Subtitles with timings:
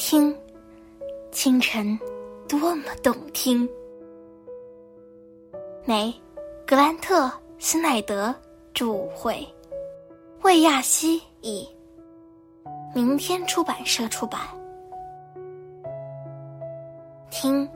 [0.00, 0.34] 听，
[1.30, 1.96] 清晨
[2.48, 3.68] 多么动听。
[5.84, 6.12] 美，
[6.66, 7.26] 格兰特·
[7.58, 8.34] 斯奈德
[8.72, 9.46] 著会，
[10.42, 11.68] 魏亚西译，
[12.94, 14.40] 明天出版社出版。
[17.30, 17.68] 听，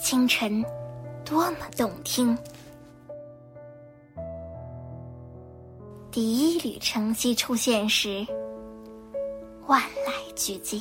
[0.00, 0.64] 清晨
[1.24, 2.38] 多么动听。
[6.12, 8.24] 第一缕晨曦出现时，
[9.66, 10.80] 万籁俱静。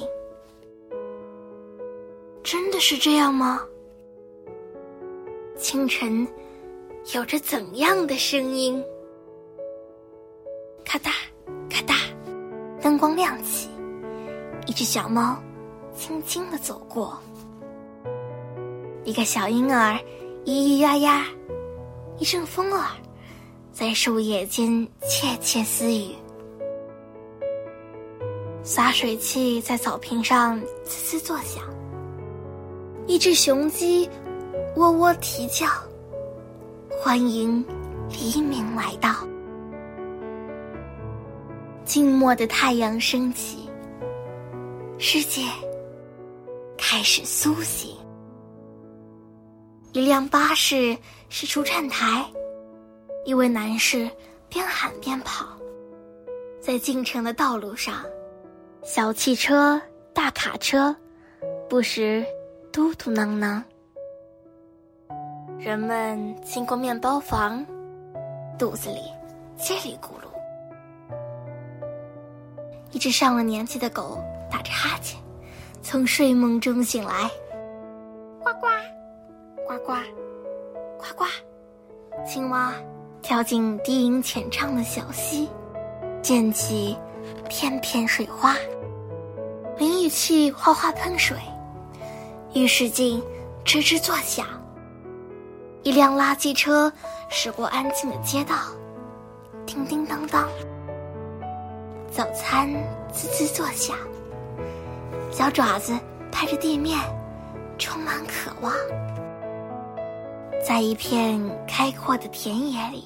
[2.44, 3.62] 真的是这样吗？
[5.58, 6.26] 清晨
[7.14, 8.82] 有着怎样的声音？
[10.86, 11.12] 咔嗒，
[11.70, 11.96] 咔嗒，
[12.82, 13.70] 灯光亮起，
[14.66, 15.38] 一只小猫
[15.94, 17.20] 轻轻的走过，
[19.04, 20.00] 一个小婴儿
[20.46, 21.26] 咿咿呀呀，
[22.18, 22.88] 一阵风儿
[23.72, 26.16] 在树叶间窃窃私语，
[28.64, 31.64] 洒水器在草坪上滋滋作响。
[33.10, 34.08] 一只雄鸡，
[34.76, 35.66] 喔喔啼叫，
[37.02, 37.66] 欢迎
[38.08, 39.28] 黎明来到。
[41.84, 43.68] 静默的太阳升起，
[45.00, 45.42] 世界
[46.78, 47.98] 开始苏醒。
[49.92, 50.96] 一辆巴士
[51.30, 52.24] 驶出站台，
[53.26, 54.08] 一位男士
[54.50, 55.48] 边喊边跑，
[56.62, 58.06] 在进城的道路上，
[58.84, 59.82] 小汽车、
[60.14, 60.96] 大卡车，
[61.68, 62.24] 不时。
[62.72, 63.62] 嘟嘟囔囔，
[65.58, 67.66] 人们经过面包房，
[68.60, 69.02] 肚子里
[69.58, 70.30] 叽里咕噜。
[72.92, 75.20] 一只上了年纪的狗打着哈欠，
[75.82, 77.30] 从睡梦中醒来，
[78.40, 78.68] 呱呱，
[79.68, 79.94] 呱呱，
[80.98, 81.26] 呱呱。
[82.26, 82.74] 青蛙
[83.22, 85.50] 跳进低吟浅唱的小溪，
[86.22, 86.96] 溅起
[87.50, 88.56] 片片水花。
[89.78, 91.36] 淋浴器哗哗喷水。
[92.54, 93.22] 浴室镜
[93.64, 94.46] 吱吱作响，
[95.84, 96.92] 一辆垃圾车
[97.30, 98.56] 驶过安静的街道，
[99.68, 100.50] 叮叮当当。
[102.12, 102.68] 早餐
[103.14, 103.96] 滋滋作响，
[105.32, 105.96] 小爪子
[106.32, 107.00] 拍着地面，
[107.78, 108.74] 充满渴望。
[110.66, 113.06] 在一片开阔的田野里，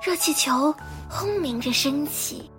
[0.00, 0.74] 热气球
[1.10, 2.50] 轰鸣着升起。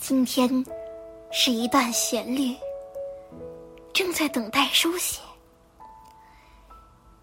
[0.00, 0.64] 今天。
[1.30, 2.56] 是一段旋律，
[3.92, 5.20] 正在等待书写。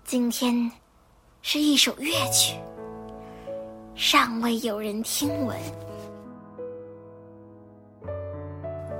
[0.03, 0.71] 今天
[1.41, 2.55] 是一首乐曲，
[3.95, 5.57] 尚未有人听闻。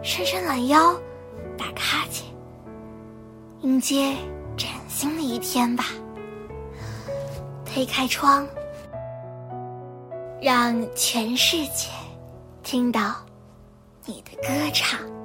[0.02, 0.94] 伸伸懒腰，
[1.56, 2.26] 打个哈欠，
[3.62, 4.16] 迎接
[4.58, 5.86] 崭新的一天吧。
[7.64, 8.48] 推开窗，
[10.42, 11.90] 让全世界
[12.64, 13.16] 听到。
[14.08, 15.25] 你的歌唱。